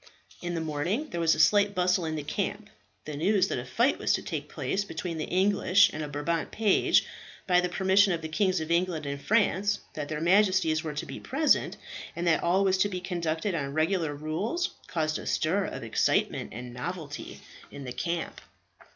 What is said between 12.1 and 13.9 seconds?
and that all was to be conducted on